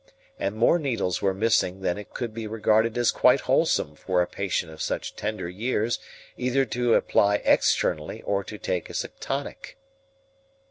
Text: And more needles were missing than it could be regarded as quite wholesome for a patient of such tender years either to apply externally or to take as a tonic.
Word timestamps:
And 0.39 0.55
more 0.55 0.79
needles 0.79 1.21
were 1.21 1.31
missing 1.31 1.81
than 1.81 1.99
it 1.99 2.11
could 2.11 2.33
be 2.33 2.47
regarded 2.47 2.97
as 2.97 3.11
quite 3.11 3.41
wholesome 3.41 3.93
for 3.95 4.19
a 4.19 4.25
patient 4.25 4.71
of 4.71 4.81
such 4.81 5.15
tender 5.15 5.47
years 5.47 5.99
either 6.37 6.65
to 6.65 6.95
apply 6.95 7.35
externally 7.45 8.23
or 8.23 8.43
to 8.45 8.57
take 8.57 8.89
as 8.89 9.03
a 9.03 9.09
tonic. 9.09 9.77